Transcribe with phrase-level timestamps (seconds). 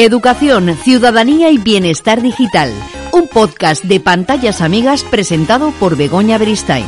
[0.00, 2.72] Educación, ciudadanía y bienestar digital.
[3.12, 6.86] Un podcast de pantallas amigas presentado por Begoña Beristain.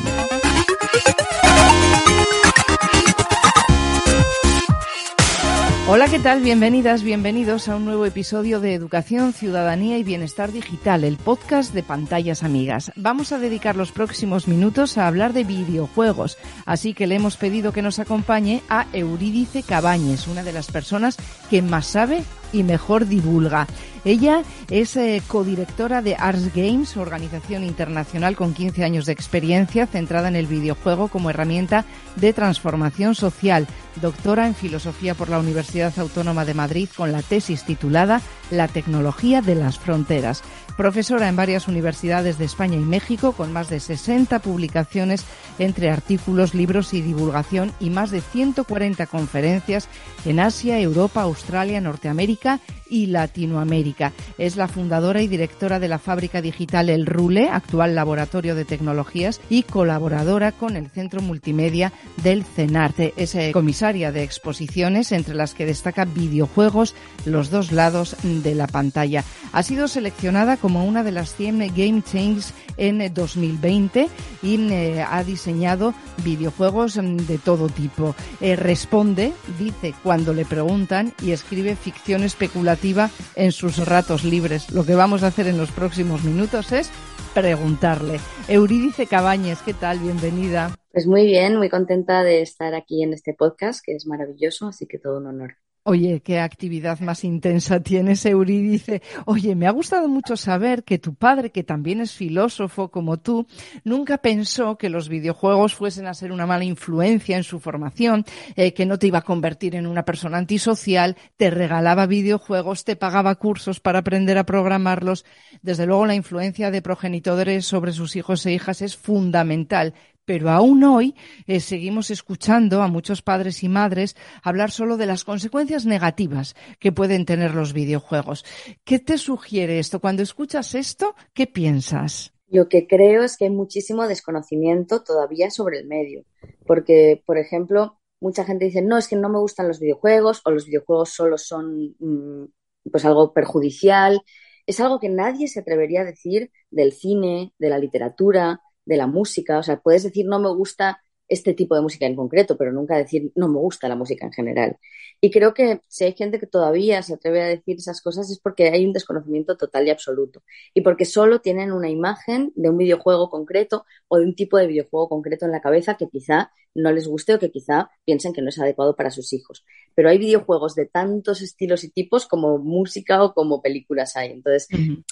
[5.88, 6.40] Hola, ¿qué tal?
[6.40, 11.82] Bienvenidas, bienvenidos a un nuevo episodio de Educación, Ciudadanía y Bienestar Digital, el podcast de
[11.82, 12.92] Pantallas Amigas.
[12.94, 17.72] Vamos a dedicar los próximos minutos a hablar de videojuegos, así que le hemos pedido
[17.72, 21.16] que nos acompañe a Eurídice Cabañes, una de las personas
[21.50, 22.22] que más sabe
[22.52, 23.66] y mejor divulga.
[24.04, 30.28] Ella es eh, codirectora de Arts Games, organización internacional con 15 años de experiencia centrada
[30.28, 31.84] en el videojuego como herramienta
[32.16, 33.66] de transformación social.
[34.00, 39.42] Doctora en filosofía por la Universidad Autónoma de Madrid con la tesis titulada La tecnología
[39.42, 40.42] de las fronteras.
[40.76, 45.24] Profesora en varias universidades de España y México con más de 60 publicaciones
[45.58, 49.88] entre artículos, libros y divulgación y más de 140 conferencias
[50.24, 54.12] en Asia, Europa, Australia, Norteamérica y Latinoamérica.
[54.36, 59.40] Es la fundadora y directora de la fábrica digital El Rule, actual laboratorio de tecnologías,
[59.48, 63.14] y colaboradora con el Centro Multimedia del CENARTE.
[63.16, 68.66] Es eh, comisaria de exposiciones, entre las que destaca videojuegos, los dos lados de la
[68.66, 69.24] pantalla.
[69.52, 74.08] Ha sido seleccionada como una de las 100 Game Changes en 2020
[74.42, 78.14] y eh, ha diseñado videojuegos mm, de todo tipo.
[78.40, 84.70] Eh, responde, dice cuando le preguntan y escribe ficción especulativa en sus ratos libres.
[84.70, 86.90] Lo que vamos a hacer en los próximos minutos es
[87.34, 88.20] preguntarle.
[88.48, 89.98] Eurídice Cabañes, ¿qué tal?
[89.98, 90.74] Bienvenida.
[90.92, 94.86] Pues muy bien, muy contenta de estar aquí en este podcast, que es maravilloso, así
[94.86, 95.56] que todo un honor.
[95.82, 99.00] Oye, qué actividad más intensa tienes, Eurídice.
[99.24, 103.46] Oye, me ha gustado mucho saber que tu padre, que también es filósofo como tú,
[103.82, 108.74] nunca pensó que los videojuegos fuesen a ser una mala influencia en su formación, eh,
[108.74, 113.34] que no te iba a convertir en una persona antisocial, te regalaba videojuegos, te pagaba
[113.36, 115.24] cursos para aprender a programarlos.
[115.62, 119.94] Desde luego, la influencia de progenitores sobre sus hijos e hijas es fundamental
[120.30, 121.16] pero aún hoy
[121.48, 124.14] eh, seguimos escuchando a muchos padres y madres
[124.44, 128.44] hablar solo de las consecuencias negativas que pueden tener los videojuegos.
[128.84, 129.98] ¿Qué te sugiere esto?
[129.98, 132.32] Cuando escuchas esto, ¿qué piensas?
[132.46, 136.24] Lo que creo es que hay muchísimo desconocimiento todavía sobre el medio,
[136.64, 140.52] porque, por ejemplo, mucha gente dice, no, es que no me gustan los videojuegos o
[140.52, 142.44] los videojuegos solo son mm,
[142.88, 144.22] pues algo perjudicial.
[144.64, 149.06] Es algo que nadie se atrevería a decir del cine, de la literatura, de la
[149.06, 149.58] música.
[149.58, 152.96] O sea, puedes decir no me gusta este tipo de música en concreto, pero nunca
[152.96, 154.78] decir no me gusta la música en general.
[155.20, 158.38] Y creo que si hay gente que todavía se atreve a decir esas cosas es
[158.40, 160.42] porque hay un desconocimiento total y absoluto
[160.72, 164.66] y porque solo tienen una imagen de un videojuego concreto o de un tipo de
[164.66, 168.42] videojuego concreto en la cabeza que quizá no les guste o que quizá piensen que
[168.42, 169.64] no es adecuado para sus hijos.
[169.94, 174.30] Pero hay videojuegos de tantos estilos y tipos como música o como películas hay.
[174.30, 174.68] Entonces,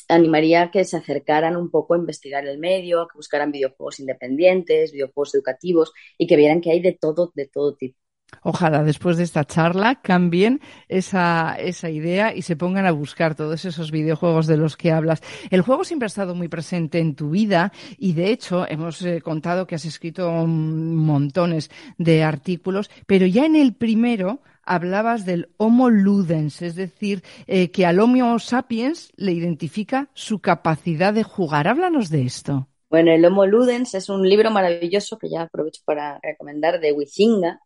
[0.09, 4.01] animaría a que se acercaran un poco a investigar el medio, a que buscaran videojuegos
[4.01, 7.99] independientes, videojuegos educativos y que vieran que hay de todo, de todo tipo.
[8.43, 13.65] Ojalá después de esta charla cambien esa, esa idea y se pongan a buscar todos
[13.65, 15.23] esos videojuegos de los que hablas.
[15.51, 19.21] El juego siempre ha estado muy presente en tu vida y de hecho hemos eh,
[19.21, 25.89] contado que has escrito montones de artículos, pero ya en el primero hablabas del Homo
[25.89, 31.67] ludens, es decir, eh, que al Homo sapiens le identifica su capacidad de jugar.
[31.67, 32.69] Háblanos de esto.
[32.91, 37.61] Bueno, el Homo ludens es un libro maravilloso que ya aprovecho para recomendar de Huizinga,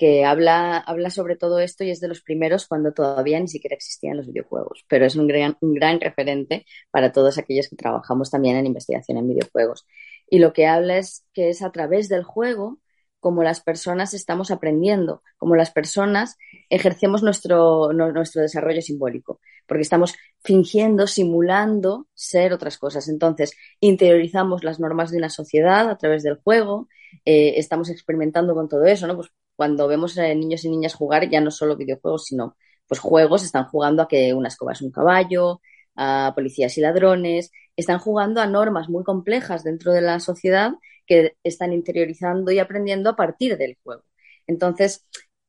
[0.00, 3.76] que habla, habla sobre todo esto y es de los primeros cuando todavía ni siquiera
[3.76, 8.30] existían los videojuegos, pero es un gran, un gran referente para todos aquellos que trabajamos
[8.30, 9.86] también en investigación en videojuegos.
[10.30, 12.78] Y lo que habla es que es a través del juego
[13.18, 16.38] como las personas estamos aprendiendo, como las personas
[16.70, 23.06] ejercemos nuestro, nuestro desarrollo simbólico, porque estamos fingiendo, simulando ser otras cosas.
[23.10, 26.88] Entonces, interiorizamos las normas de una sociedad a través del juego,
[27.26, 29.16] eh, estamos experimentando con todo eso, ¿no?
[29.16, 29.28] Pues
[29.60, 32.56] cuando vemos a niños y niñas jugar ya no solo videojuegos, sino
[32.86, 35.60] pues juegos, están jugando a que una escoba es un caballo,
[35.94, 40.72] a policías y ladrones, están jugando a normas muy complejas dentro de la sociedad
[41.06, 44.02] que están interiorizando y aprendiendo a partir del juego.
[44.46, 45.06] Entonces,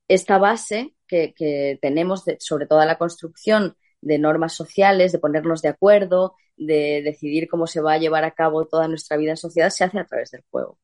[0.09, 6.35] esta base que, tenemos sobre toda la construcción de normas sociales, de ponernos de acuerdo,
[6.57, 9.85] de decidir cómo se va a llevar a cabo toda nuestra vida en sociedad, se
[9.85, 10.77] hace a través del juego.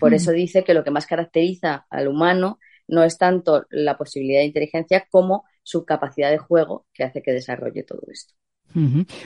[0.00, 2.58] Por eso dice que lo que más caracteriza al humano
[2.90, 7.32] no es tanto la posibilidad de inteligencia como su capacidad de juego que hace que
[7.32, 8.34] desarrolle todo esto.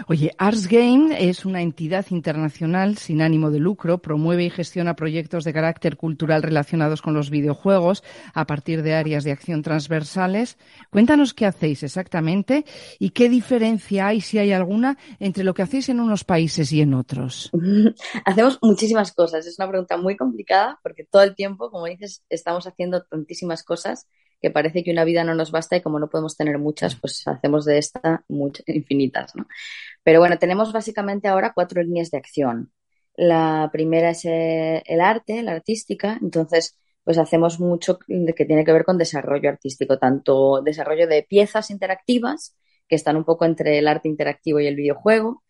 [0.07, 5.45] Oye, Arts Game es una entidad internacional sin ánimo de lucro, promueve y gestiona proyectos
[5.45, 8.03] de carácter cultural relacionados con los videojuegos
[8.33, 10.57] a partir de áreas de acción transversales.
[10.91, 12.65] Cuéntanos qué hacéis exactamente
[12.99, 16.81] y qué diferencia hay, si hay alguna, entre lo que hacéis en unos países y
[16.81, 17.51] en otros.
[18.25, 19.47] Hacemos muchísimas cosas.
[19.47, 24.09] Es una pregunta muy complicada porque todo el tiempo, como dices, estamos haciendo tantísimas cosas
[24.45, 27.27] que parece que una vida no nos basta y como no podemos tener muchas, pues
[27.27, 29.47] hacemos de esta muchas, infinitas, ¿no?
[30.03, 32.71] Pero bueno, tenemos básicamente ahora cuatro líneas de acción.
[33.17, 38.73] La primera es eh, el arte, la artística, entonces pues hacemos mucho que tiene que
[38.73, 42.55] ver con desarrollo artístico, tanto desarrollo de piezas interactivas,
[42.87, 45.43] que están un poco entre el arte interactivo y el videojuego,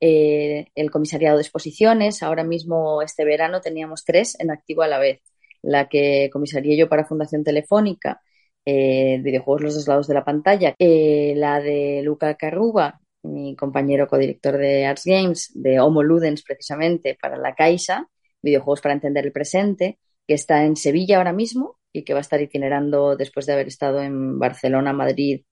[0.00, 4.98] eh, el comisariado de exposiciones, ahora mismo este verano teníamos tres en activo a la
[4.98, 5.22] vez
[5.62, 8.20] la que comisaría yo para Fundación Telefónica,
[8.64, 14.06] eh, videojuegos Los dos lados de la pantalla, eh, la de Luca Carruba, mi compañero
[14.06, 18.08] codirector de Arts Games, de Homo Ludens precisamente para la Caixa,
[18.42, 22.22] videojuegos para entender el presente, que está en Sevilla ahora mismo y que va a
[22.22, 25.44] estar itinerando después de haber estado en Barcelona, Madrid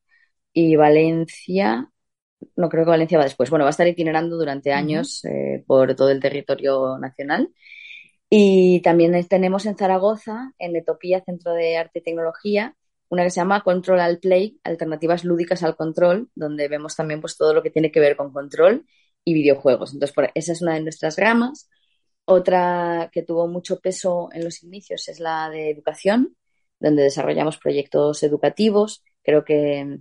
[0.53, 1.89] y Valencia.
[2.57, 3.51] No creo que Valencia va después.
[3.51, 7.51] Bueno, va a estar itinerando durante años eh, por todo el territorio nacional.
[8.29, 12.75] Y también tenemos en Zaragoza, en Etopía, Centro de Arte y Tecnología,
[13.13, 17.37] una que se llama Control al Play, alternativas lúdicas al control, donde vemos también pues,
[17.37, 18.87] todo lo que tiene que ver con control
[19.23, 19.93] y videojuegos.
[19.93, 21.69] Entonces, esa es una de nuestras ramas.
[22.25, 26.39] Otra que tuvo mucho peso en los inicios es la de educación,
[26.81, 29.05] donde desarrollamos proyectos educativos.
[29.23, 29.99] Creo que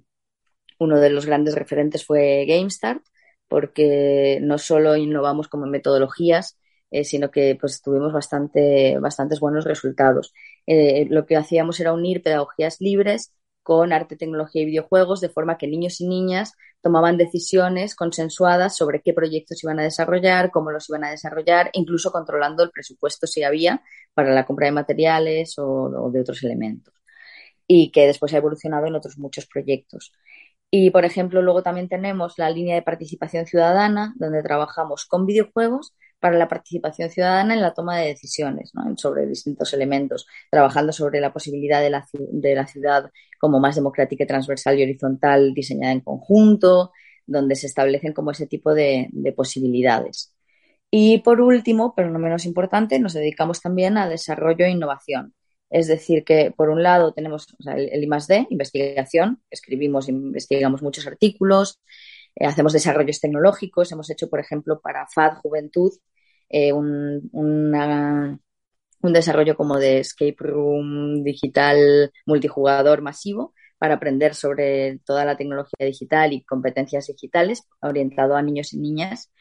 [0.79, 3.03] uno de los grandes referentes fue GameStart,
[3.49, 6.57] porque no solo innovamos como metodologías,
[6.91, 10.33] eh, sino que pues tuvimos bastante, bastantes buenos resultados.
[10.67, 15.57] Eh, lo que hacíamos era unir pedagogías libres con arte, tecnología y videojuegos, de forma
[15.57, 20.89] que niños y niñas tomaban decisiones consensuadas sobre qué proyectos iban a desarrollar, cómo los
[20.89, 25.65] iban a desarrollar, incluso controlando el presupuesto si había para la compra de materiales o,
[25.65, 26.93] o de otros elementos.
[27.67, 30.11] Y que después ha evolucionado en otros muchos proyectos.
[30.71, 35.93] Y, por ejemplo, luego también tenemos la línea de participación ciudadana, donde trabajamos con videojuegos,
[36.21, 41.33] para la participación ciudadana en la toma de decisiones sobre distintos elementos, trabajando sobre la
[41.33, 46.91] posibilidad de la, de la ciudad como más democrática, transversal y horizontal, diseñada en conjunto,
[47.25, 50.35] donde se establecen como ese tipo de, posibilidades.
[50.91, 55.33] Y por último, pero no menos importante, nos dedicamos también a desarrollo e innovación.
[55.71, 61.79] Es decir, que por un lado tenemos el, el I+D, investigación, escribimos, investigamos muchos artículos,
[62.35, 65.91] eh, hacemos desarrollos tecnológicos, hemos hecho, por ejemplo, para FAD Juventud
[66.51, 75.25] eh, un, un desarrollo como de escape room digital multijugador masivo para aprender sobre toda
[75.25, 79.31] la tecnología digital y competencias digitales orientado a niños y niñas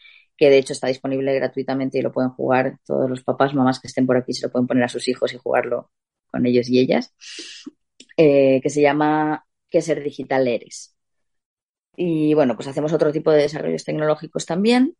[0.41, 3.89] que de hecho está disponible gratuitamente y lo pueden jugar todos los papás, mamás que
[3.89, 5.91] estén por aquí, se lo pueden poner a sus hijos y jugarlo
[6.31, 7.13] con ellos y ellas,
[8.17, 10.97] eh, que se llama ¿Qué ser digital eres?
[11.97, 14.97] Y bueno, pues hacemos otro tipo de desarrollos tecnológicos también.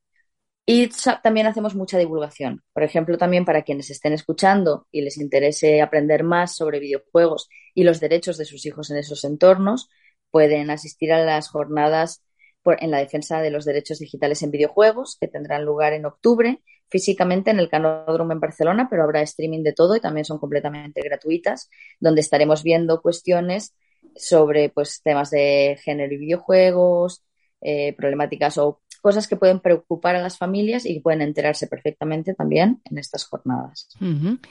[0.67, 0.89] Y
[1.23, 2.63] también hacemos mucha divulgación.
[2.73, 7.83] Por ejemplo, también para quienes estén escuchando y les interese aprender más sobre videojuegos y
[7.85, 9.89] los derechos de sus hijos en esos entornos,
[10.31, 12.23] pueden asistir a las jornadas
[12.65, 17.51] en la defensa de los derechos digitales en videojuegos, que tendrán lugar en octubre, físicamente
[17.51, 21.71] en el Canódromo en Barcelona, pero habrá streaming de todo y también son completamente gratuitas,
[22.01, 23.75] donde estaremos viendo cuestiones
[24.17, 27.25] sobre pues, temas de género y videojuegos,
[27.61, 32.81] eh, problemáticas o cosas que pueden preocupar a las familias y pueden enterarse perfectamente también
[32.85, 33.89] en estas jornadas.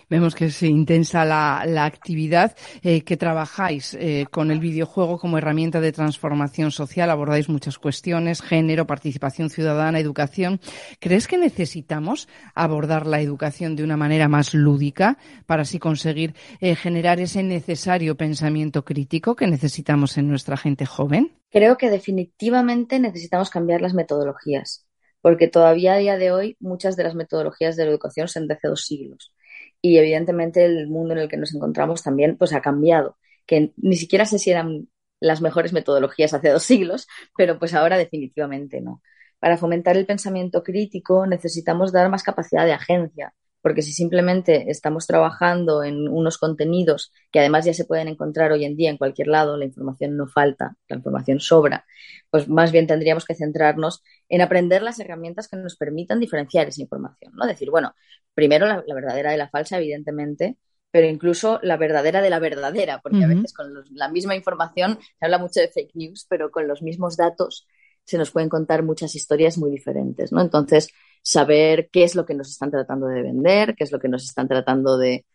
[0.10, 5.79] Vemos que es intensa la, actividad eh, que trabajáis eh, con el videojuego como herramienta
[5.79, 7.10] de transformación social.
[7.10, 10.60] Abordáis muchas cuestiones, género, participación ciudadana, educación.
[11.00, 16.75] ¿Crees que necesitamos abordar la educación de una manera más lúdica para así conseguir eh,
[16.75, 21.38] generar ese necesario pensamiento crítico que necesitamos en nuestra gente joven?
[21.51, 24.88] Creo que definitivamente necesitamos cambiar las metodologías,
[25.22, 28.53] porque todavía a día de hoy muchas de las metodologías de la educación son de
[28.56, 29.34] hace dos siglos.
[29.82, 33.96] Y evidentemente el mundo en el que nos encontramos también pues ha cambiado, que ni
[33.96, 34.89] siquiera sé si eran
[35.20, 39.01] las mejores metodologías hace dos siglos, pero pues ahora definitivamente no.
[39.39, 45.06] Para fomentar el pensamiento crítico necesitamos dar más capacidad de agencia, porque si simplemente estamos
[45.08, 49.28] trabajando en unos contenidos que además ya se pueden encontrar hoy en día en cualquier
[49.28, 51.86] lado, la información no falta, la información sobra,
[52.30, 56.82] pues más bien tendríamos que centrarnos en aprender las herramientas que nos permitan diferenciar esa
[56.82, 57.46] información, ¿no?
[57.46, 57.94] Decir, bueno,
[58.34, 60.58] primero la, verdadera de la falsa, evidentemente,
[60.92, 65.25] pero incluso la verdadera de la verdadera, porque a veces con la misma información se
[65.25, 67.68] habla mucho de fake news, pero con los mismos datos
[68.10, 70.42] se nos pueden contar muchas historias muy diferentes, ¿no?
[70.42, 70.89] Entonces,
[71.22, 74.24] saber qué es lo que nos están tratando de vender, qué es lo que nos
[74.24, 75.25] están tratando de,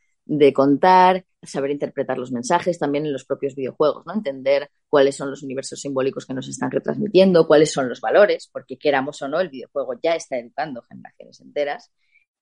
[0.52, 4.14] contar, saber interpretar los mensajes también en los propios videojuegos, ¿no?
[4.14, 8.76] Entender cuáles son los universos simbólicos que nos están retransmitiendo, cuáles son los valores, porque
[8.76, 11.92] queramos o no, el videojuego ya está educando generaciones enteras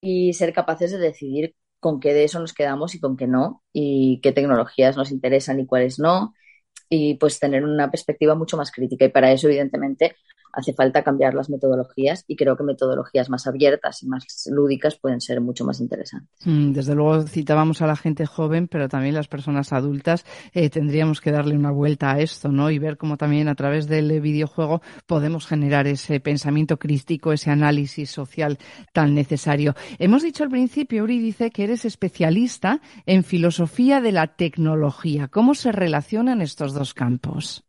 [0.01, 3.63] y ser capaces de decidir con qué de eso nos quedamos y con qué no,
[3.71, 6.33] y qué tecnologías nos interesan y cuáles no,
[6.95, 9.07] y pues tener una perspectiva mucho más crítica.
[9.07, 10.15] Y para eso, evidentemente,
[10.53, 15.21] hace falta cambiar las metodologías y creo que metodologías más abiertas y más lúdicas pueden
[15.21, 16.31] ser mucho más interesantes.
[16.45, 21.21] Mm, desde luego citábamos a la gente joven, pero también las personas adultas eh, tendríamos
[21.21, 22.71] que darle una vuelta a esto, ¿no?
[22.71, 28.11] Y ver cómo también a través del videojuego podemos generar ese pensamiento crítico, ese análisis
[28.11, 28.59] social
[28.93, 29.75] tan necesario.
[29.99, 35.29] Hemos dicho al principio, Uri dice que eres especialista en filosofía de la tecnología.
[35.29, 37.65] ¿Cómo se relacionan estos dos campos?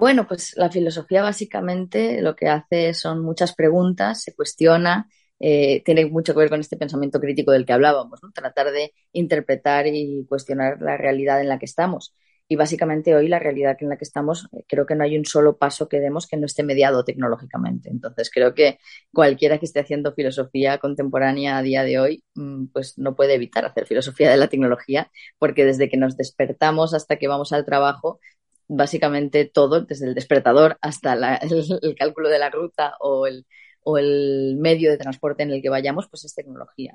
[0.00, 6.06] Bueno, pues la filosofía básicamente lo que hace son muchas preguntas, se cuestiona, eh, tiene
[6.06, 10.80] mucho que ver con este pensamiento crítico del que hablábamos, tratar de interpretar y cuestionar
[10.80, 12.14] la realidad en la que estamos.
[12.48, 15.26] Y básicamente hoy la realidad en la que estamos, eh, creo que no hay un
[15.26, 17.90] solo paso que demos que no esté mediado tecnológicamente.
[17.90, 18.78] Entonces creo que
[19.12, 23.66] cualquiera que esté haciendo filosofía contemporánea a día de hoy, mm, pues no puede evitar
[23.66, 28.18] hacer filosofía de la tecnología, porque desde que nos despertamos hasta que vamos al trabajo,
[28.70, 31.14] básicamente todo, desde el despertador hasta
[31.82, 33.46] el, cálculo de la ruta o el,
[33.82, 36.94] o el medio de transporte en el que vayamos, pues es tecnología.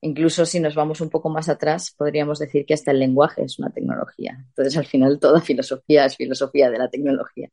[0.00, 3.58] Incluso si nos vamos un poco más atrás, podríamos decir que hasta el lenguaje es
[3.58, 4.44] una tecnología.
[4.48, 7.50] Entonces, al final, toda filosofía es filosofía de la tecnología.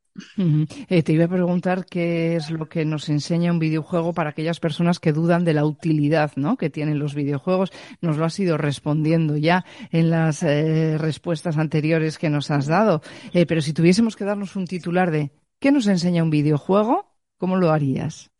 [0.89, 4.59] Eh, te iba a preguntar qué es lo que nos enseña un videojuego para aquellas
[4.59, 6.55] personas que dudan de la utilidad ¿no?
[6.55, 7.71] que tienen los videojuegos.
[8.01, 13.01] Nos lo has ido respondiendo ya en las eh, respuestas anteriores que nos has dado.
[13.33, 17.11] Eh, pero si tuviésemos que darnos un titular de ¿qué nos enseña un videojuego?
[17.37, 18.31] ¿Cómo lo harías?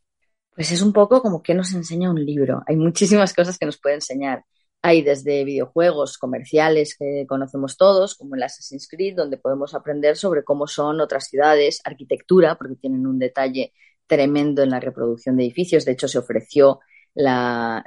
[0.56, 2.64] Pues es un poco como que nos enseña un libro.
[2.66, 4.46] Hay muchísimas cosas que nos puede enseñar.
[4.82, 10.44] Hay desde videojuegos comerciales que conocemos todos, como el Assassin's Creed, donde podemos aprender sobre
[10.46, 13.74] cómo son otras ciudades, arquitectura, porque tienen un detalle
[14.08, 15.84] tremendo en la reproducción de edificios.
[15.84, 16.80] De hecho, se ofreció
[17.16, 17.84] la,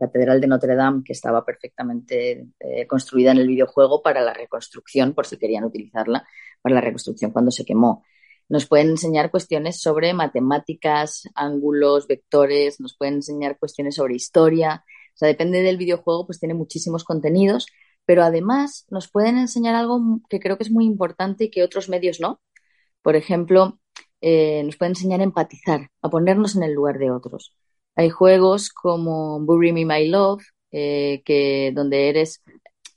[0.00, 5.12] Catedral de Notre Dame, que estaba perfectamente eh, construida en el videojuego, para la reconstrucción,
[5.12, 6.26] por si querían utilizarla,
[6.62, 8.02] para la reconstrucción cuando se quemó
[8.48, 14.84] nos pueden enseñar cuestiones sobre matemáticas, ángulos, vectores, nos pueden enseñar cuestiones sobre historia.
[15.14, 17.66] O sea, depende del videojuego, pues tiene muchísimos contenidos,
[18.06, 20.00] pero además nos pueden enseñar algo
[20.30, 22.40] que creo que es muy importante y que otros medios no.
[23.02, 23.78] Por ejemplo,
[24.20, 27.54] eh, nos pueden enseñar a empatizar, a ponernos en el lugar de otros.
[27.96, 32.42] Hay juegos como Bury Me My Love, eh, que donde eres,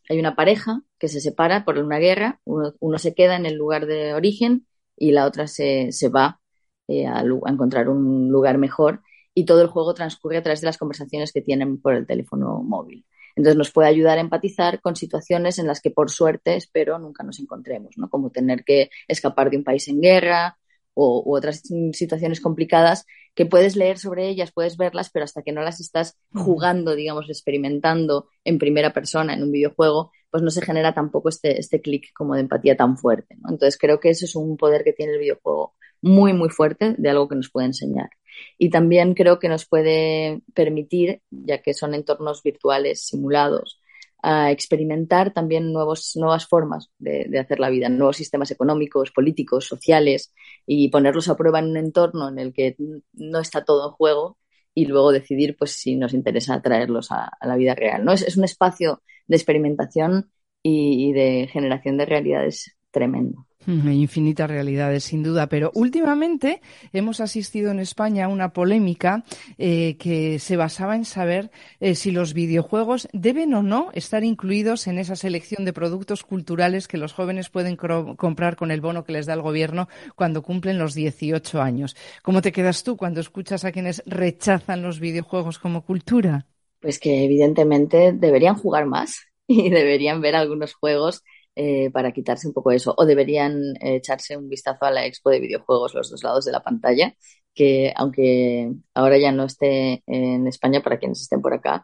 [0.09, 3.85] hay una pareja que se separa por una guerra, uno se queda en el lugar
[3.87, 4.67] de origen
[5.01, 6.39] y la otra se, se va
[6.87, 9.01] eh, a, encontrar un lugar mejor
[9.33, 12.61] y todo el juego transcurre a través de las conversaciones que tienen por el teléfono
[12.61, 13.05] móvil.
[13.35, 17.23] Entonces nos puede ayudar a empatizar con situaciones en las que por suerte espero nunca
[17.23, 18.09] nos encontremos, ¿no?
[18.09, 20.57] Como tener que escapar de un país en guerra
[20.93, 25.53] o, u otras situaciones complicadas que puedes leer sobre ellas, puedes verlas, pero hasta que
[25.53, 30.61] no las estás jugando, digamos, experimentando en primera persona en un videojuego, pues no se
[30.61, 33.35] genera tampoco este, este clic como de empatía tan fuerte.
[33.49, 37.09] Entonces creo que eso es un poder que tiene el videojuego muy, muy fuerte de
[37.09, 38.09] algo que nos puede enseñar.
[38.57, 43.79] Y también creo que nos puede permitir, ya que son entornos virtuales simulados,
[44.23, 49.65] a experimentar también nuevos, nuevas formas de, de, hacer la vida, nuevos sistemas económicos, políticos,
[49.65, 50.33] sociales
[50.65, 52.75] y ponerlos a prueba en un entorno en el que
[53.13, 54.37] no está todo en juego
[54.73, 58.05] y luego decidir pues si nos interesa traerlos a, la vida real.
[58.05, 58.13] ¿no?
[58.13, 60.31] Es, es, un espacio de experimentación
[60.63, 63.47] y, y de generación de realidades tremendo.
[63.67, 65.47] Infinitas realidades, sin duda.
[65.47, 66.61] Pero últimamente
[66.93, 69.23] hemos asistido en España a una polémica
[69.57, 74.87] eh, que se basaba en saber eh, si los videojuegos deben o no estar incluidos
[74.87, 79.13] en esa selección de productos culturales que los jóvenes pueden comprar con el bono que
[79.13, 81.95] les da el gobierno cuando cumplen los 18 años.
[82.23, 86.47] ¿Cómo te quedas tú cuando escuchas a quienes rechazan los videojuegos como cultura?
[86.79, 91.23] Pues que evidentemente deberían jugar más y deberían ver algunos juegos
[91.55, 92.93] eh, para quitarse un poco eso.
[92.97, 96.51] O deberían eh, echarse un vistazo a la expo de videojuegos, los dos lados de
[96.51, 97.13] la pantalla,
[97.53, 101.83] que aunque ahora ya no esté en España, para quienes estén por acá,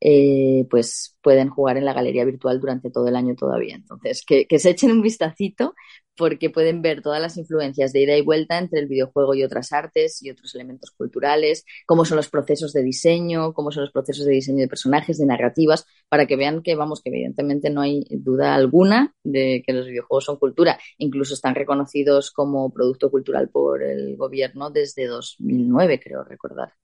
[0.00, 3.76] eh, pues pueden jugar en la galería virtual durante todo el año todavía.
[3.76, 5.74] Entonces, que, se echen un vistacito
[6.16, 9.72] porque pueden ver todas las influencias de ida y vuelta entre el videojuego y otras
[9.72, 14.26] artes y otros elementos culturales, cómo son los procesos de diseño, cómo son los procesos
[14.26, 18.04] de diseño de personajes, de narrativas, para que vean que, vamos, que evidentemente no hay
[18.10, 20.78] duda alguna de que los videojuegos son cultura.
[20.98, 26.74] Incluso están reconocidos como producto cultural por el gobierno desde 2009, creo recordar.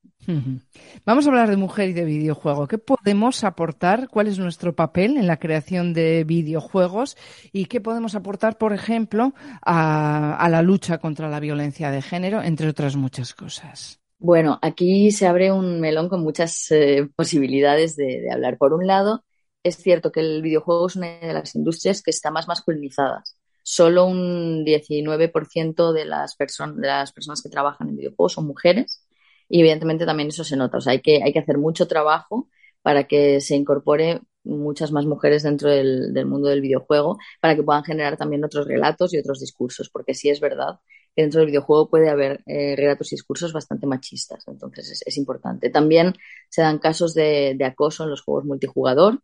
[1.05, 2.67] Vamos a hablar de mujer y de videojuego.
[2.67, 4.09] ¿Qué podemos aportar?
[4.09, 7.17] ¿Cuál es nuestro papel en la creación de videojuegos?
[7.53, 12.69] ¿Y qué podemos aportar, por ejemplo, a, la lucha contra la violencia de género, entre
[12.69, 14.01] otras muchas cosas?
[14.19, 18.59] Bueno, aquí se abre un melón con muchas eh, posibilidades de, hablar.
[18.59, 19.25] Por un lado,
[19.63, 23.23] es cierto que el videojuego es una de las industrias que está más masculinizada.
[23.63, 29.05] Solo un 19% de las, de las personas que trabajan en videojuegos son mujeres
[29.49, 30.79] y evidentemente también eso se nota.
[30.79, 32.49] O sea, hay que, hay que hacer mucho trabajo
[32.83, 37.85] para que se incorpore muchas más mujeres dentro del, mundo del videojuego, para que puedan
[37.85, 40.81] generar también otros relatos y otros discursos, porque sí es verdad
[41.15, 45.71] que dentro del videojuego puede haber eh, relatos y discursos bastante machistas, entonces es, importante.
[45.71, 46.15] También
[46.49, 49.21] se dan casos de, acoso en los juegos multijugador,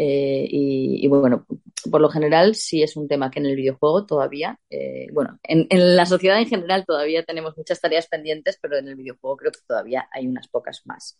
[0.00, 1.44] eh, y, bueno,
[1.90, 5.66] por lo general sí es un tema que en el videojuego todavía, eh, bueno, en,
[5.96, 9.58] la sociedad en general todavía tenemos muchas tareas pendientes, pero en el videojuego creo que
[9.66, 11.18] todavía hay unas pocas más.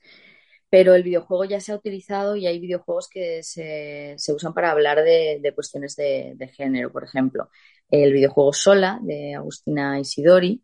[0.71, 5.03] Pero el videojuego ya se ha utilizado y hay videojuegos que se, usan para hablar
[5.03, 6.93] de, cuestiones de, género.
[6.93, 7.51] Por ejemplo,
[7.91, 10.63] el videojuego Sola de Agustina Isidori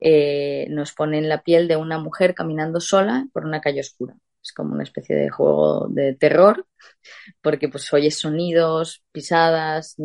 [0.00, 4.16] eh, nos pone en la piel de una mujer caminando sola por una calle oscura.
[4.42, 6.66] Es como una especie de juego de terror,
[7.42, 9.96] porque pues oyes sonidos, pisadas,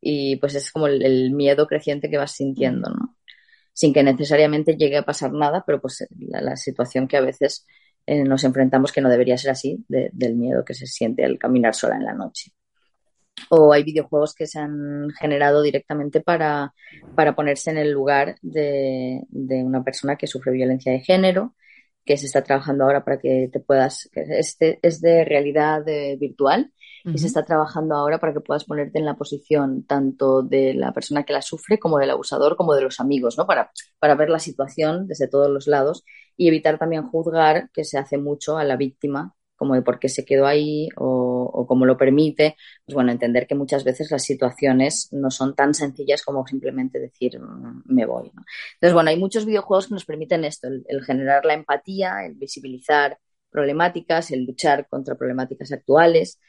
[0.00, 3.16] y pues es como el, miedo creciente que vas sintiendo, ¿no?
[3.72, 7.66] Sin que necesariamente llegue a pasar nada, pero pues la, situación que a veces
[8.06, 11.74] eh, nos enfrentamos que no debería ser así, del miedo que se siente al caminar
[11.74, 12.52] sola en la noche.
[13.48, 16.74] O hay videojuegos que se han generado directamente para,
[17.14, 21.54] para ponerse en el lugar de, de, una persona que sufre violencia de género
[22.04, 26.72] que se está trabajando ahora para que te puedas, este es de realidad eh, virtual
[27.04, 30.92] y se está trabajando ahora para que puedas ponerte en la posición tanto de la
[30.92, 33.44] persona que la sufre como del abusador como de los amigos, ¿no?
[33.44, 36.04] Para, para ver la situación desde todos los lados
[36.36, 40.08] y evitar también juzgar que se hace mucho a la víctima como de por qué
[40.08, 45.08] se quedó ahí o, cómo lo permite, pues bueno, entender que muchas veces las situaciones
[45.12, 48.32] no son tan sencillas como simplemente decir mm, me voy.
[48.74, 53.18] Entonces, bueno, hay muchos videojuegos que nos permiten esto, el, generar la empatía, el visibilizar
[53.50, 56.40] problemáticas, el luchar contra problemáticas actuales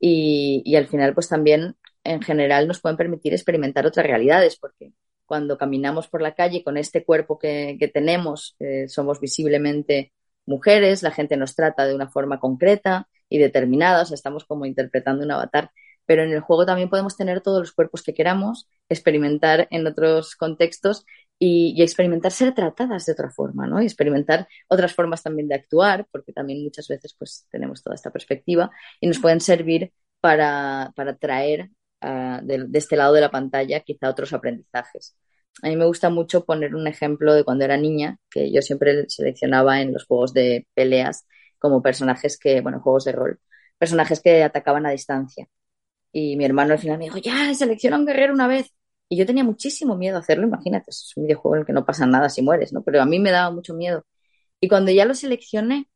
[0.00, 4.92] y, y al final pues también en general nos pueden permitir experimentar otras realidades porque
[5.26, 10.12] cuando caminamos por la calle con este cuerpo que, que tenemos, eh, somos visiblemente
[10.46, 14.66] mujeres, la gente nos trata de una forma concreta y determinada, o sea, estamos como
[14.66, 15.70] interpretando un avatar,
[16.06, 20.36] pero en el juego también podemos tener todos los cuerpos que queramos, experimentar en otros
[20.36, 21.04] contextos
[21.38, 23.80] y, experimentar ser tratadas de otra forma, ¿no?
[23.82, 28.10] Y experimentar otras formas también de actuar, porque también muchas veces pues tenemos toda esta
[28.10, 31.70] perspectiva y nos pueden servir para, para traer
[32.02, 35.16] ah, de, este lado de la pantalla quizá otros aprendizajes
[35.60, 39.04] a mí me gusta mucho poner un ejemplo de cuando era niña, que yo siempre
[39.08, 41.26] seleccionaba en los juegos de peleas
[41.58, 43.40] como personajes que, bueno, juegos de rol,
[43.78, 45.48] personajes que atacaban a distancia.
[46.12, 48.72] Y mi hermano al final me dijo, ya, selecciona un guerrero una vez.
[49.08, 51.84] Y yo tenía muchísimo miedo a hacerlo, imagínate, es un videojuego en el que no
[51.86, 52.82] pasa nada si mueres, ¿no?
[52.82, 54.06] Pero a mí me daba mucho miedo.
[54.60, 55.88] Y cuando ya lo seleccioné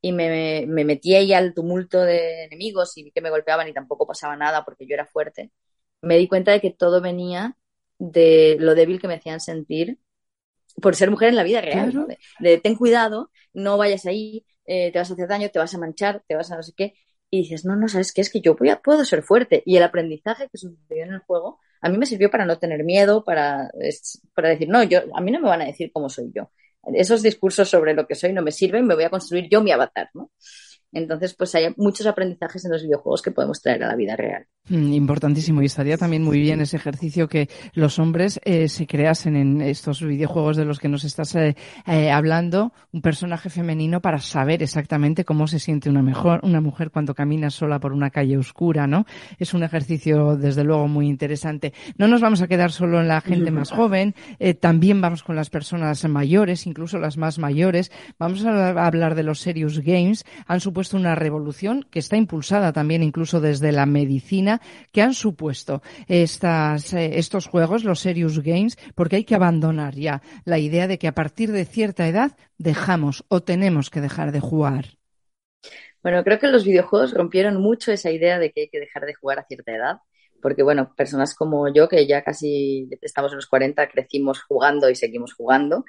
[0.00, 3.72] y me, me metí ahí al tumulto de enemigos y vi que me golpeaban y
[3.72, 5.50] tampoco pasaba nada porque yo era fuerte,
[6.02, 7.56] me di cuenta de que todo venía
[7.98, 9.98] de lo débil que me hacían sentir
[10.80, 11.92] por ser mujer en la vida real.
[12.38, 15.78] De, ten cuidado, no vayas ahí, eh, te vas a hacer daño, te vas a
[15.78, 16.94] manchar, te vas a no sé qué.
[17.30, 18.20] Y dices, no, no, ¿sabes qué?
[18.20, 19.62] Es que yo puedo ser fuerte.
[19.66, 22.84] Y el aprendizaje que sucedió en el juego a mí me sirvió para no tener
[22.84, 23.70] miedo, para,
[24.34, 26.50] para decir, no, yo, a mí no me van a decir cómo soy yo.
[26.94, 29.72] Esos discursos sobre lo que soy no me sirven, me voy a construir yo mi
[29.72, 30.30] avatar, ¿no?
[30.92, 34.46] Entonces, pues hay muchos aprendizajes en los videojuegos que podemos traer a la vida real.
[34.68, 35.62] Mm, importantísimo.
[35.62, 40.02] Y estaría también muy bien ese ejercicio que los hombres eh, se creasen en estos
[40.02, 45.24] videojuegos de los que nos estás eh, eh, hablando, un personaje femenino para saber exactamente
[45.24, 49.06] cómo se siente una, mejor, una mujer cuando camina sola por una calle oscura, ¿no?
[49.38, 51.72] Es un ejercicio, desde luego, muy interesante.
[51.96, 54.14] No nos vamos a quedar solo en la gente más joven,
[54.60, 57.90] también vamos con las personas mayores, incluso las más mayores.
[58.18, 60.24] Vamos a hablar de los Serious Games.
[60.46, 64.60] Han supuesto una revolución que está impulsada también incluso desde la medicina
[64.92, 70.22] que han supuesto estas, eh, estos juegos, los Serious Games, porque hay que abandonar ya
[70.44, 74.40] la idea de que a partir de cierta edad dejamos o tenemos que dejar de
[74.40, 74.98] jugar.
[76.02, 79.14] Bueno, creo que los videojuegos rompieron mucho esa idea de que hay que dejar de
[79.14, 79.96] jugar a cierta edad,
[80.40, 84.94] porque bueno, personas como yo, que ya casi estamos en los 40, crecimos jugando y
[84.94, 85.84] seguimos jugando,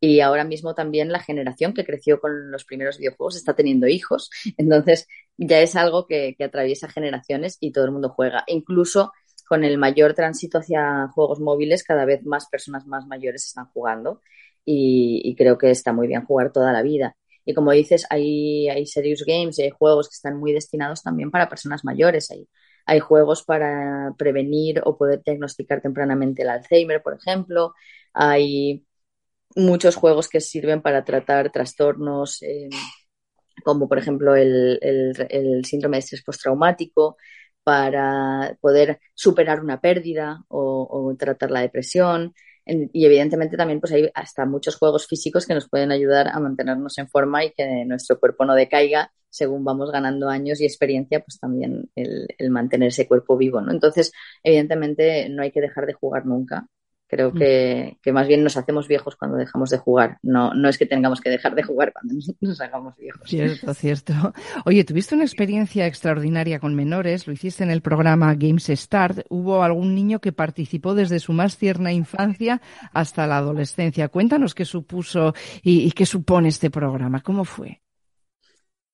[0.00, 4.30] y ahora mismo también la generación que creció con los primeros videojuegos está teniendo hijos,
[4.56, 5.06] entonces
[5.36, 8.44] ya es algo que, atraviesa generaciones y todo el mundo juega.
[8.46, 9.12] Incluso
[9.48, 14.20] con el mayor tránsito hacia juegos móviles, cada vez más personas más mayores están jugando
[14.64, 17.16] y creo que está muy bien jugar toda la vida.
[17.48, 21.30] Y como dices, hay, hay serious games y hay juegos que están muy destinados también
[21.30, 22.30] para personas mayores.
[22.30, 22.46] Hay,
[22.84, 27.72] hay juegos para prevenir o poder diagnosticar tempranamente el Alzheimer, por ejemplo.
[28.12, 28.84] Hay
[29.58, 32.70] muchos juegos que sirven para tratar trastornos eh,
[33.64, 34.80] como, por ejemplo, el,
[35.64, 37.16] síndrome de estrés postraumático,
[37.64, 42.34] para poder superar una pérdida o, o tratar la depresión
[42.92, 46.98] y evidentemente también pues hay hasta muchos juegos físicos que nos pueden ayudar a mantenernos
[46.98, 51.38] en forma y que nuestro cuerpo no decaiga según vamos ganando años y experiencia, pues
[51.38, 53.72] también el, el mantener ese cuerpo vivo, ¿no?
[53.72, 56.66] Entonces, evidentemente no hay que dejar de jugar nunca
[57.08, 57.38] Creo mm.
[57.38, 60.18] que, más bien nos hacemos viejos cuando dejamos de jugar.
[60.22, 63.28] No, no es que tengamos que dejar de jugar cuando nos hagamos viejos.
[63.28, 64.12] Cierto, cierto.
[64.66, 69.20] Oye, tuviste una experiencia extraordinaria con menores, lo hiciste en el programa Games Start.
[69.30, 72.60] Hubo algún niño que participó desde su más tierna infancia
[72.92, 74.08] hasta la adolescencia.
[74.08, 77.22] Cuéntanos qué supuso y, y qué supone este programa.
[77.22, 77.80] ¿Cómo fue?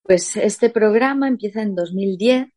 [0.05, 2.49] Pues este programa empieza en 2010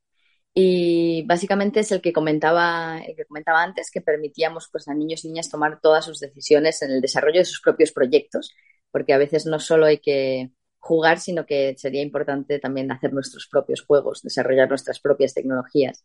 [0.59, 5.23] y básicamente es el que comentaba, el que comentaba antes, que permitíamos pues, a niños
[5.23, 8.55] y niñas tomar todas sus decisiones en el desarrollo de sus propios proyectos,
[8.89, 13.47] porque a veces no solo hay que jugar, sino que sería importante también hacer nuestros
[13.47, 16.03] propios juegos, desarrollar nuestras propias tecnologías.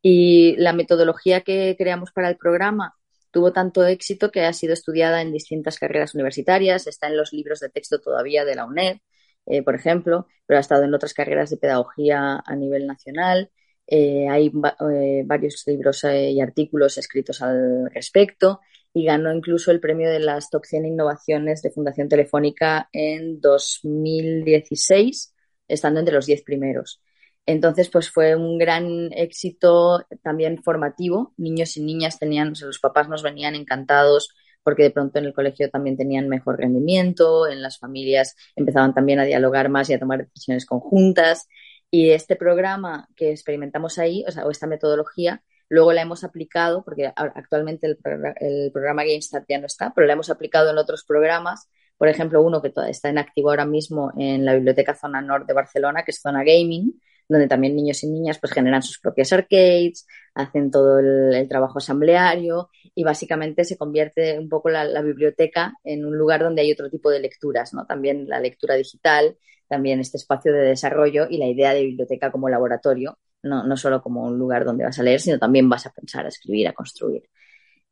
[0.00, 2.94] Y la metodología que creamos para el programa
[3.32, 7.58] tuvo tanto éxito que ha sido estudiada en distintas carreras universitarias, está en los libros
[7.58, 8.98] de texto todavía de la UNED,
[9.46, 13.50] eh, por ejemplo, pero ha estado en otras carreras de pedagogía a nivel nacional
[13.90, 14.52] eh, hay
[14.92, 18.60] eh, varios libros eh, y artículos escritos al respecto
[18.92, 25.34] y ganó incluso el premio de las Top 100 Innovaciones de Fundación Telefónica en 2016,
[25.68, 27.00] estando entre los 10 primeros.
[27.46, 31.32] Entonces, pues fue un gran éxito también formativo.
[31.38, 35.70] Niños y niñas tenían, los papás nos venían encantados porque de pronto en el colegio
[35.70, 40.26] también tenían mejor rendimiento, en las familias empezaban también a dialogar más y a tomar
[40.26, 41.48] decisiones conjuntas.
[41.90, 46.84] Y este programa que experimentamos ahí, o sea, o esta metodología, luego la hemos aplicado,
[46.84, 47.98] porque actualmente el,
[48.40, 51.70] el programa GameStart ya no está, pero la hemos aplicado en otros programas.
[51.96, 55.54] Por ejemplo, uno que está en activo ahora mismo en la Biblioteca Zona Norte de
[55.54, 60.06] Barcelona, que es Zona Gaming, donde también niños y niñas pues generan sus propias arcades,
[60.34, 66.16] hacen todo el, trabajo asambleario y básicamente se convierte un poco la, biblioteca en un
[66.16, 67.86] lugar donde hay otro tipo de lecturas, ¿no?
[67.86, 69.36] También la lectura digital,
[69.68, 74.02] también este espacio de desarrollo y la idea de biblioteca como laboratorio, no, no solo
[74.02, 76.72] como un lugar donde vas a leer, sino también vas a pensar, a escribir, a
[76.72, 77.28] construir.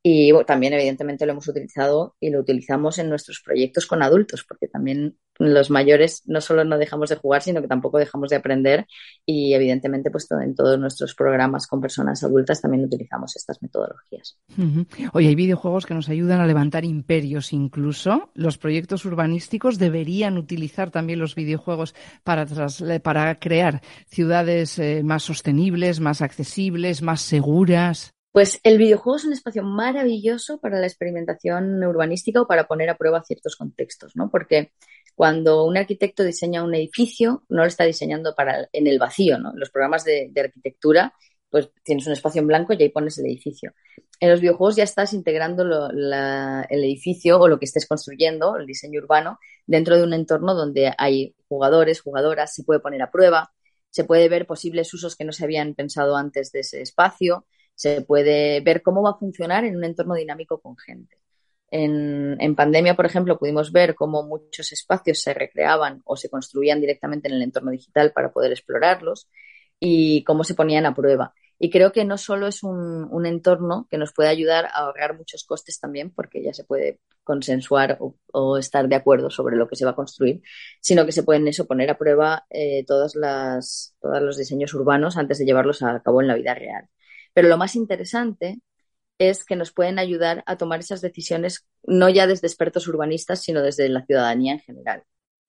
[0.09, 4.69] Y también, evidentemente, lo hemos utilizado y lo utilizamos en nuestros proyectos con adultos, porque
[4.69, 8.87] también los mayores no solo no dejamos de jugar, sino que tampoco dejamos de aprender.
[9.25, 14.39] Y, evidentemente, pues en todos nuestros programas con personas adultas también utilizamos estas metodologías.
[15.13, 18.31] Hoy hay videojuegos que nos ayudan a levantar imperios incluso.
[18.35, 22.47] Los proyectos urbanísticos deberían utilizar también los videojuegos para,
[23.03, 28.16] para crear ciudades eh, más sostenibles, más accesibles, más seguras.
[28.37, 32.99] Pues el videojuego es un espacio maravilloso para la experimentación urbanística o para poner a
[32.99, 34.29] prueba ciertos contextos, ¿no?
[34.31, 34.73] Porque
[35.15, 39.55] cuando un arquitecto diseña un edificio, no lo está diseñando para en el vacío, ¿no?
[39.55, 41.15] Los programas de, arquitectura,
[41.49, 43.73] pues tienes un espacio en blanco y ahí pones el edificio.
[44.21, 49.01] En los videojuegos ya estás integrando el edificio o lo que estés construyendo, el diseño
[49.01, 53.51] urbano, dentro de un entorno donde hay jugadores, jugadoras, se puede poner a prueba,
[53.89, 57.47] se puede ver posibles usos que no se habían pensado antes de ese espacio,
[57.77, 61.19] se puede ver cómo va a funcionar en un entorno dinámico con gente.
[61.71, 66.81] En, en, pandemia, por ejemplo, pudimos ver cómo muchos espacios se recreaban o se construían
[66.81, 69.29] directamente en el entorno digital para poder explorarlos
[69.79, 71.35] y cómo se ponían a prueba.
[71.59, 75.17] Y creo que no solo es un, un entorno que nos puede ayudar a ahorrar
[75.17, 79.75] muchos costes también, porque ya se puede consensuar o, estar de acuerdo sobre lo que
[79.77, 80.43] se va a construir,
[80.81, 85.45] sino que se pueden eso poner a prueba eh, todos los diseños urbanos antes de
[85.45, 86.89] llevarlos a cabo en la vida real.
[87.37, 88.63] Pero lo más interesante
[89.19, 93.61] es que nos pueden ayudar a tomar esas decisiones no ya desde expertos urbanistas, sino
[93.61, 95.03] desde la ciudadanía en general.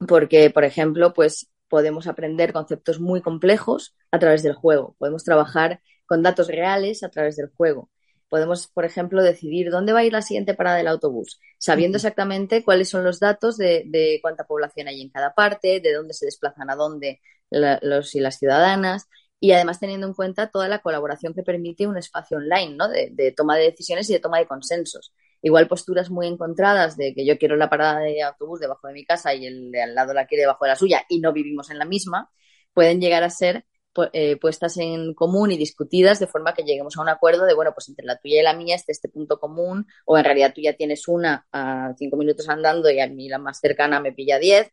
[0.05, 4.97] Porque, por ejemplo, pues podemos aprender conceptos muy complejos a través del juego.
[4.99, 7.89] Podemos trabajar con datos reales a través del juego.
[8.27, 12.65] podemos, por ejemplo, decidir dónde va a ir la siguiente parada del autobús, sabiendo exactamente
[12.65, 16.69] cuáles son los datos de, cuánta población hay en cada parte, de dónde se desplazan
[16.69, 19.07] a dónde los y las ciudadanas,
[19.39, 22.87] y además teniendo en cuenta toda la colaboración que permite un espacio online, ¿no?
[22.89, 25.13] De, toma de decisiones y de toma de consensos.
[25.41, 29.05] Igual posturas muy encontradas de que yo quiero la parada de autobús debajo de mi
[29.05, 31.69] casa y el de al lado la quiere debajo de la suya y no vivimos
[31.69, 32.31] en la misma,
[32.73, 33.65] pueden llegar a ser
[34.13, 37.71] eh, puestas en común y discutidas de forma que lleguemos a un acuerdo de, bueno,
[37.73, 40.61] pues entre la tuya y la mía este este punto común, o en realidad tú
[40.61, 44.37] ya tienes una a cinco minutos andando y a mí la más cercana me pilla
[44.37, 44.71] diez,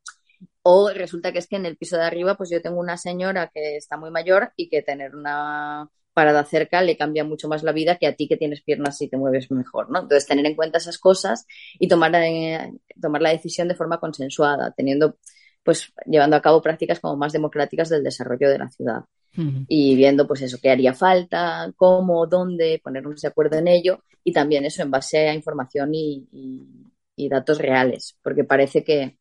[0.62, 3.50] o resulta que es que en el piso de arriba pues yo tengo una señora
[3.52, 7.72] que está muy mayor y que tener una parada cerca le cambia mucho más la
[7.72, 10.00] vida que a ti que tienes piernas y te mueves mejor, ¿no?
[10.00, 11.44] Entonces, tener en cuenta esas cosas
[11.78, 15.18] y tomar, eh, tomar la decisión de forma consensuada, teniendo
[15.64, 19.04] pues llevando a cabo prácticas como más democráticas del desarrollo de la ciudad.
[19.66, 24.32] Y viendo, pues eso, qué haría falta, cómo, dónde, ponernos de acuerdo en ello y
[24.32, 26.28] también eso en base a información y,
[27.28, 29.18] datos reales, porque parece que,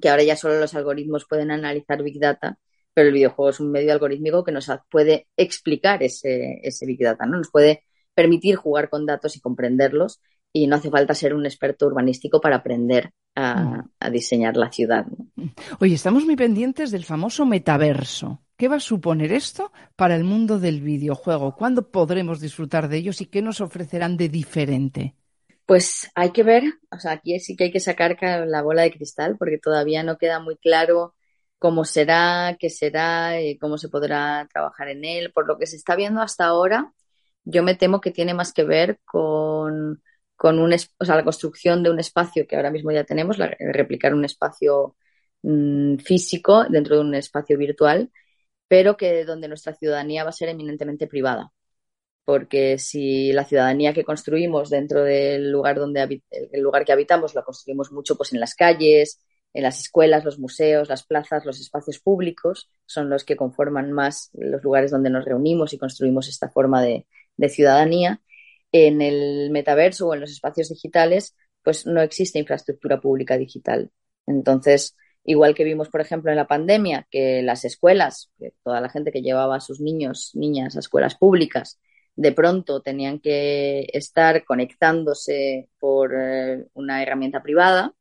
[0.00, 2.58] que, ahora ya solo los algoritmos pueden analizar Big Data,
[2.92, 7.26] pero el videojuego es un medio algorítmico que nos puede explicar ese, ese Big Data,
[7.26, 7.38] ¿no?
[7.38, 10.20] Nos puede permitir jugar con datos y comprenderlos
[10.52, 14.12] y no hace falta ser un experto urbanístico para aprender a, mm.
[14.12, 15.04] diseñar la ciudad.
[15.80, 18.40] Oye, estamos muy pendientes del famoso metaverso.
[18.56, 21.56] ¿Qué va a suponer esto para el mundo del videojuego?
[21.56, 25.16] ¿Cuándo podremos disfrutar de ellos y qué nos ofrecerán de diferente?
[25.66, 28.90] Pues hay que ver, o sea, aquí sí que hay que sacar la bola de
[28.92, 31.14] cristal porque todavía no queda muy claro
[31.58, 35.32] cómo será, qué será, y cómo se podrá trabajar en él.
[35.32, 36.92] Por lo que se está viendo hasta ahora,
[37.44, 40.02] yo me temo que tiene más que ver con
[40.36, 44.14] con un, o sea, la construcción de un espacio que ahora mismo ya tenemos, replicar
[44.14, 44.96] un espacio
[45.42, 48.10] mm, físico dentro de un espacio virtual,
[48.68, 51.52] pero que donde nuestra ciudadanía va a ser eminentemente privada.
[52.24, 57.42] Porque si la ciudadanía que construimos dentro del lugar donde el lugar que habitamos la
[57.42, 59.20] construimos mucho pues en las calles,
[59.52, 64.30] en las escuelas, los museos, las plazas, los espacios públicos, son los que conforman más
[64.32, 68.20] los lugares donde nos reunimos y construimos esta forma de ciudadanía
[68.74, 73.92] en el metaverso o en los espacios digitales, pues no existe infraestructura pública digital.
[74.26, 78.88] Entonces, igual que vimos, por ejemplo, en la pandemia, que las escuelas, que toda la
[78.88, 81.78] gente que llevaba a sus niños, niñas a escuelas públicas,
[82.16, 87.94] de pronto tenían que estar conectándose por eh, una herramienta privada.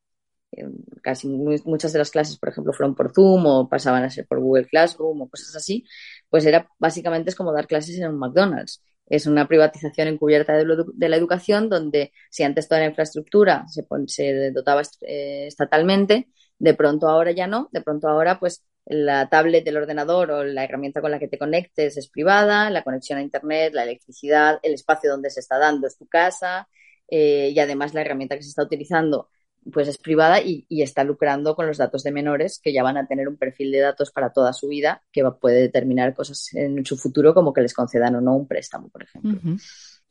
[0.51, 0.67] Eh,
[1.01, 4.39] casi muchas de las clases, por ejemplo, fueron por Zoom o pasaban a ser por
[4.39, 5.85] Google Classroom o cosas así.
[6.29, 11.09] Pues era básicamente es como dar clases en un McDonald's es una privatización encubierta de,
[11.09, 17.07] la educación donde si antes toda la infraestructura se, se dotaba eh, estatalmente, de pronto
[17.07, 21.11] ahora ya no, de pronto ahora pues la tablet del ordenador o la herramienta con
[21.11, 25.29] la que te conectes es privada, la conexión a Internet, la electricidad, el espacio donde
[25.29, 26.67] se está dando es tu casa
[27.07, 29.29] eh, y además la herramienta que se está utilizando
[29.71, 33.07] pues es privada y, está lucrando con los datos de menores que ya van a
[33.07, 36.97] tener un perfil de datos para toda su vida que puede determinar cosas en su
[36.97, 39.39] futuro como que les concedan o no un préstamo, por ejemplo.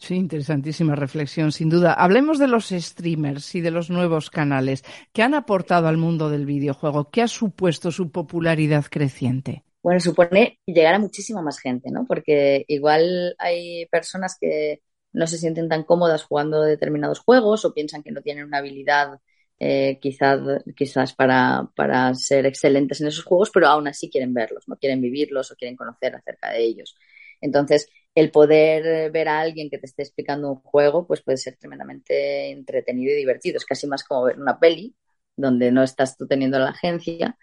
[0.03, 1.93] Sí, interesantísima reflexión, sin duda.
[1.93, 4.83] Hablemos de los streamers y de los nuevos canales.
[5.12, 7.09] ¿Qué han aportado al mundo del videojuego?
[7.09, 9.62] ¿Qué ha supuesto su popularidad creciente?
[9.81, 12.05] Bueno, supone llegar a muchísima más gente, ¿no?
[12.05, 18.03] Porque igual hay personas que no se sienten tan cómodas jugando determinados juegos o piensan
[18.03, 19.21] que no tienen una habilidad
[19.61, 20.41] eh, quizás,
[20.75, 25.01] quizás para, para, ser excelentes en esos juegos, pero aún así quieren verlos, no quieren
[25.01, 26.97] vivirlos o quieren conocer acerca de ellos.
[27.41, 31.57] Entonces, el poder ver a alguien que te esté explicando un juego, pues puede ser
[31.57, 33.57] tremendamente entretenido y divertido.
[33.57, 34.94] Es casi más como ver una peli,
[35.37, 37.38] donde no estás tú teniendo la agencia.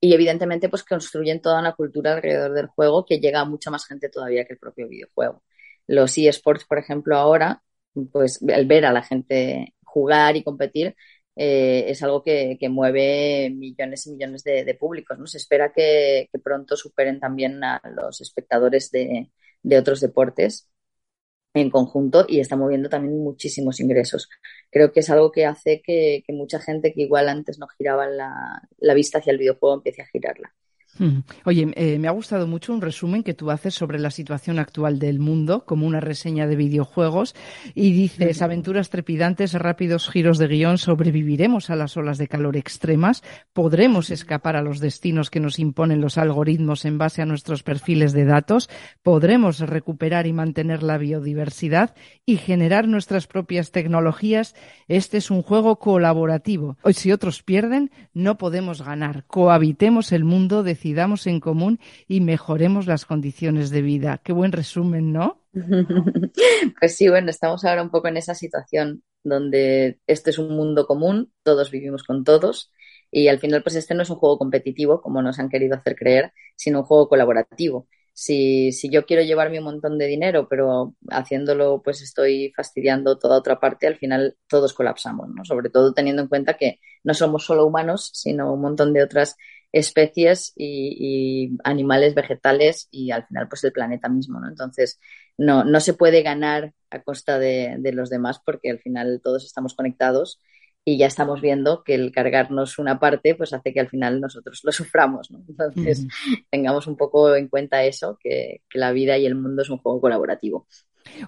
[0.00, 3.86] Y evidentemente, pues construyen toda una cultura alrededor del juego que llega a mucha más
[3.86, 5.42] gente todavía que el propio videojuego.
[5.86, 7.62] Los eSports, por ejemplo, ahora,
[8.12, 10.96] pues el ver a la gente jugar y competir,
[11.36, 15.18] eh, es algo que, mueve millones y millones de, públicos.
[15.18, 15.26] ¿no?
[15.26, 19.30] Se espera que, pronto superen también a los espectadores de,
[19.78, 20.68] otros deportes
[21.54, 24.28] en conjunto y está moviendo también muchísimos ingresos.
[24.70, 28.62] Creo que es algo que hace que, mucha gente que igual antes no giraba la,
[28.78, 30.54] la vista hacia el videojuego empiece a girarla.
[31.44, 34.98] Oye, eh, me ha gustado mucho un resumen que tú haces sobre la situación actual
[34.98, 37.34] del mundo, como una reseña de videojuegos,
[37.74, 43.22] y dices aventuras trepidantes, rápidos giros de guion, sobreviviremos a las olas de calor extremas,
[43.52, 48.12] podremos escapar a los destinos que nos imponen los algoritmos en base a nuestros perfiles
[48.12, 48.68] de datos,
[49.02, 54.54] podremos recuperar y mantener la biodiversidad y generar nuestras propias tecnologías.
[54.88, 56.76] Este es un juego colaborativo.
[56.82, 59.24] Hoy, si otros pierden, no podemos ganar.
[59.26, 64.20] Cohabitemos el mundo de decidamos en común y mejoremos las condiciones de vida.
[64.22, 65.40] Qué buen resumen, ¿no?
[66.78, 70.86] Pues sí, bueno, estamos ahora un poco en esa situación donde este es un mundo
[70.86, 72.72] común, todos vivimos con todos
[73.10, 75.96] y al final pues este no es un juego competitivo como nos han querido hacer
[75.96, 77.88] creer, sino un juego colaborativo.
[78.14, 83.38] Si, si yo quiero llevarme un montón de dinero, pero haciéndolo pues estoy fastidiando toda
[83.38, 85.44] otra parte, al final todos colapsamos, ¿no?
[85.44, 89.36] Sobre todo teniendo en cuenta que no somos solo humanos, sino un montón de otras
[89.72, 94.48] especies y, animales vegetales y al final pues el planeta mismo, ¿no?
[94.48, 95.00] Entonces
[95.38, 99.44] no, no se puede ganar a costa de, de los demás porque al final todos
[99.44, 100.38] estamos conectados
[100.84, 104.60] y ya estamos viendo que el cargarnos una parte pues hace que al final nosotros
[104.64, 105.44] lo suframos, ¿no?
[105.48, 106.06] Entonces
[106.50, 109.78] tengamos un poco en cuenta eso, que, que, la vida y el mundo es un
[109.78, 110.66] juego colaborativo.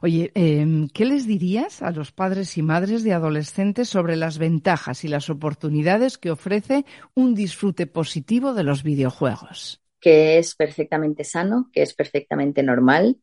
[0.03, 5.05] Oye, eh, ¿qué les dirías a los padres y madres de adolescentes sobre las ventajas
[5.05, 9.83] y las oportunidades que ofrece un disfrute positivo de los videojuegos?
[10.01, 13.19] Que es perfectamente sano, que es perfectamente normal,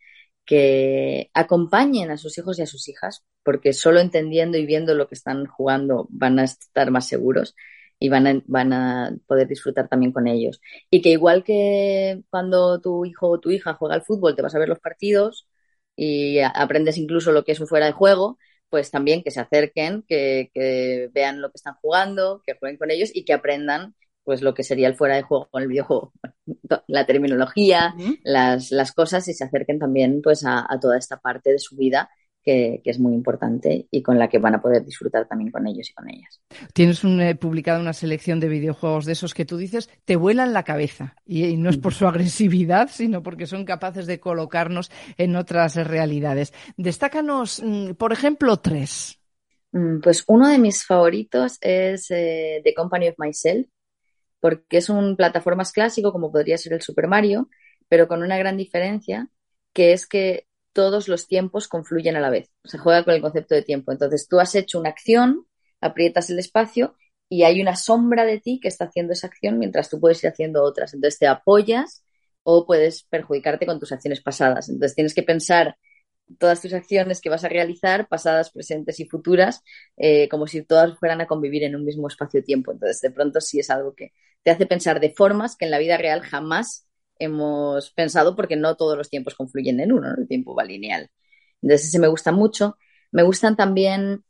[0.46, 5.08] que acompañen a sus hijos y a sus hijas, porque solo entendiendo y viendo lo
[5.08, 7.56] que están jugando van a estar más seguros
[8.00, 10.62] y van a, van a poder disfrutar también con ellos.
[10.90, 14.56] Y que igual que cuando tu hijo o tu hija juega al fútbol, te vas
[14.56, 15.48] a ver los partidos,
[15.96, 20.04] y aprendes incluso lo que es un fuera de juego, pues también que se acerquen,
[20.08, 24.42] que, que, vean lo que están jugando, que jueguen con ellos y que aprendan pues
[24.42, 26.14] lo que sería el fuera de juego con el videojuego,
[26.88, 28.20] la terminología, uh -huh.
[28.24, 31.76] las, las, cosas y se acerquen también pues a, a, toda esta parte de su
[31.76, 32.10] vida
[32.44, 35.68] que, que, es muy importante y con la que van a poder disfrutar también con
[35.68, 36.42] ellos y con ellas.
[36.74, 40.54] Tienes un, eh, publicado una selección de videojuegos de esos que tú dices te vuelan
[40.54, 44.92] la cabeza y, y, no es por su agresividad, sino porque son capaces de colocarnos
[45.18, 46.54] en otras realidades.
[46.78, 49.22] Destácanos, mm, por ejemplo, tres.
[49.72, 53.68] Mm, pues uno de mis favoritos es eh, The Company of Myself,
[54.42, 57.50] porque es un plataformas clásico como podría ser el Super Mario,
[57.88, 59.30] pero con una gran diferencia,
[59.74, 62.50] que es que todos los tiempos confluyen a la vez.
[62.64, 63.92] Se juega con el concepto de tiempo.
[63.92, 65.46] Entonces, tú has hecho una acción,
[65.82, 66.96] aprietas el espacio
[67.30, 70.30] y hay una sombra de ti que está haciendo esa acción mientras tú puedes ir
[70.30, 70.94] haciendo otras.
[70.94, 72.04] Entonces, te apoyas
[72.44, 74.70] o puedes perjudicarte con tus acciones pasadas.
[74.70, 75.78] Entonces, tienes que pensar
[76.40, 79.64] todas tus acciones que vas a realizar, pasadas, presentes y futuras,
[79.98, 82.72] eh, como si todas fueran a convivir en un mismo espacio-tiempo.
[82.72, 85.80] Entonces, de pronto sí es algo que te hace pensar de formas que en la
[85.80, 86.88] vida real jamás
[87.20, 90.22] hemos pensado porque no todos los tiempos confluyen en uno, ¿no?
[90.22, 91.10] el tiempo va lineal.
[91.62, 92.78] Entonces ese me gusta mucho.
[93.12, 94.24] Me gustan también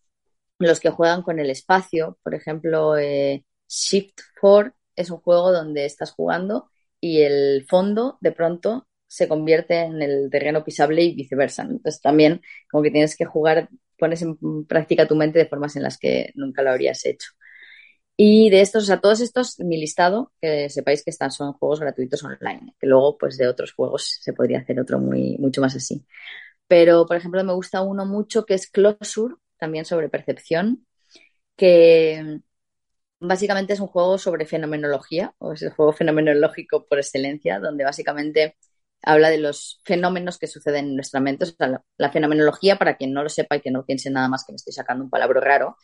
[0.60, 5.86] los que juegan con el espacio, por ejemplo, eh, Shift 4 es un juego donde
[5.86, 6.69] estás jugando
[7.00, 11.63] y el fondo de pronto se convierte en el terreno pisable y viceversa.
[11.63, 15.84] Entonces también como que tienes que jugar, pones en práctica tu mente de formas en
[15.84, 17.30] las que nunca lo habrías hecho.
[18.17, 21.80] Y de estos, o sea, todos estos, mi listado, que sepáis que están, son juegos
[21.80, 25.76] gratuitos online, que luego, pues de otros juegos se podría hacer otro muy, mucho más
[25.76, 26.06] así.
[26.67, 30.88] Pero, por ejemplo, me gusta uno mucho que es Closure, también sobre percepción,
[31.58, 32.41] que
[33.19, 38.58] básicamente es un juego sobre fenomenología, o es el juego fenomenológico por excelencia, donde básicamente
[39.04, 41.45] habla de los fenómenos que suceden en nuestra mente.
[41.45, 44.30] O sea, la, la fenomenología, para quien no lo sepa y que no piense nada
[44.30, 45.78] más que me estoy sacando un palabra raro,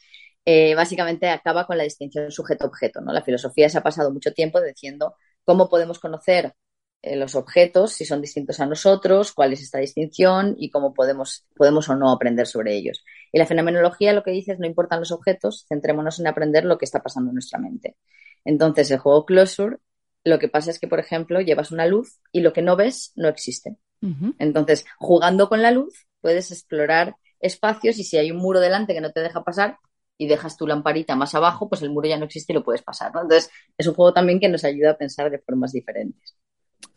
[0.50, 3.02] eh, básicamente acaba con la distinción sujeto-objeto.
[3.02, 3.12] ¿no?
[3.12, 6.54] La filosofía se ha pasado mucho tiempo diciendo cómo podemos conocer
[7.02, 11.46] eh, los objetos, si son distintos a nosotros, cuál es esta distinción y cómo podemos,
[11.54, 13.04] podemos o no aprender sobre ellos.
[13.34, 16.78] Y la fenomenología lo que dice es no importan los objetos, centrémonos en aprender lo
[16.78, 17.98] que está pasando en nuestra mente.
[18.46, 19.80] Entonces, el juego Closure,
[20.24, 23.12] lo que pasa es que, por ejemplo, llevas una luz y lo que no ves
[23.18, 23.76] no existe.
[24.02, 24.36] Uh -huh.
[24.40, 29.02] Entonces, jugando con la luz, puedes explorar espacios y si hay un muro delante que
[29.02, 29.78] no te deja pasar,
[30.18, 32.82] y dejas tu lamparita más abajo, pues el muro ya no existe y lo puedes
[32.82, 33.14] pasar.
[33.14, 33.22] ¿no?
[33.22, 36.36] Entonces, es un juego también que nos ayuda a pensar de formas diferentes.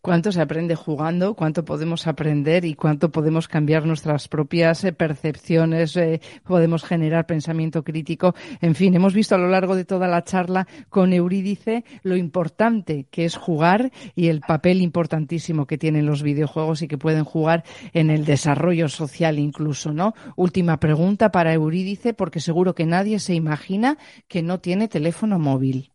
[0.03, 1.35] ¿Cuánto se aprende jugando?
[1.35, 5.95] ¿Cuánto podemos aprender y cuánto podemos cambiar nuestras propias eh, percepciones?
[5.99, 8.35] Eh, podemos generar pensamiento crítico.
[8.63, 13.09] En fin, hemos visto a lo largo de toda la charla con Eurídice lo importante
[13.11, 17.63] que es jugar y el papel importantísimo que tienen los videojuegos y que pueden jugar
[17.93, 20.15] en el desarrollo social incluso, ¿no?
[20.35, 25.93] Última pregunta para Eurídice, porque seguro que nadie se imagina que no tiene teléfono móvil.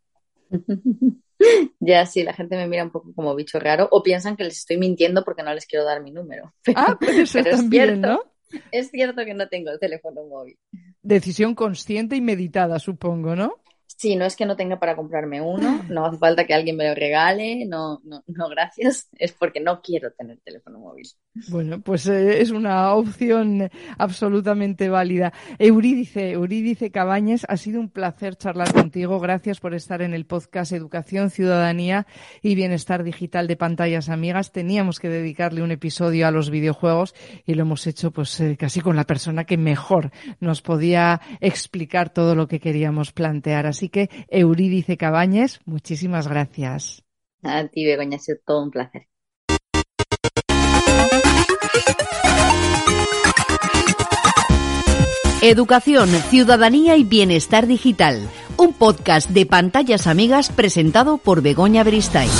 [1.80, 4.58] Ya sí, la gente me mira un poco como bicho raro o piensan que les
[4.60, 6.54] estoy mintiendo porque no les quiero dar mi número.
[6.64, 8.20] Pero, ah, puede ser pero también, es cierto, ¿no?
[8.72, 10.58] Es cierto que no tengo el teléfono móvil.
[11.02, 13.58] Decisión consciente y meditada, supongo, ¿no?
[13.98, 16.88] Sí, no es que no tenga para comprarme uno, no hace falta que alguien me
[16.88, 21.08] lo regale, no, no, no gracias, es porque no quiero tener teléfono móvil.
[21.50, 25.34] Bueno, pues eh, es una opción absolutamente válida.
[25.60, 29.20] Eurídice, Eurídice Cabañes, ha sido un placer charlar contigo.
[29.20, 32.08] Gracias por estar en el podcast Educación, Ciudadanía
[32.42, 34.54] y Bienestar Digital de Pantallas Amigas.
[34.54, 37.14] Teníamos que dedicarle un episodio a los videojuegos
[37.46, 42.12] y lo hemos hecho pues eh, casi con la persona que mejor nos podía explicar
[42.12, 43.66] todo lo que queríamos plantear.
[43.86, 47.04] Así que Eurídice Cabañes, muchísimas gracias.
[47.44, 49.04] A ti, Begoña, ha sido todo un placer.
[55.44, 58.28] Educación, Ciudadanía y Bienestar Digital,
[58.58, 62.32] un podcast de pantallas amigas presentado por Begoña Beristain.